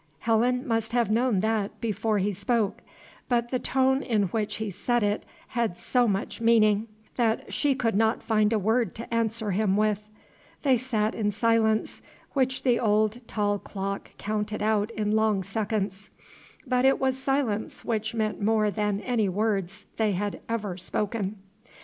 Helen 0.21 0.67
must 0.67 0.93
have 0.93 1.11
known 1.11 1.41
that 1.41 1.79
before 1.79 2.17
he 2.17 2.33
spoke. 2.33 2.81
But 3.29 3.51
the 3.51 3.59
tone 3.59 4.01
in 4.01 4.23
which 4.29 4.55
he 4.55 4.71
said 4.71 5.03
it 5.03 5.27
had 5.49 5.77
so 5.77 6.07
much 6.07 6.41
meaning, 6.41 6.87
that 7.17 7.53
she 7.53 7.75
could 7.75 7.93
not 7.93 8.23
find 8.23 8.51
a 8.51 8.57
word 8.57 8.95
to 8.95 9.13
answer 9.13 9.51
him 9.51 9.77
with. 9.77 9.99
They 10.63 10.75
sat 10.75 11.13
in 11.13 11.29
silence, 11.29 12.01
which 12.33 12.63
the 12.63 12.79
old 12.79 13.21
tall 13.27 13.59
clock 13.59 14.09
counted 14.17 14.63
out 14.63 14.89
in 14.89 15.11
long 15.11 15.43
seconds; 15.43 16.09
but 16.65 16.83
it 16.83 16.97
was 16.97 17.15
silence 17.15 17.85
which 17.85 18.15
meant 18.15 18.41
more 18.41 18.71
than 18.71 19.01
any 19.01 19.29
words 19.29 19.85
they 19.97 20.13
had 20.13 20.41
ever 20.49 20.77
spoken. 20.77 21.35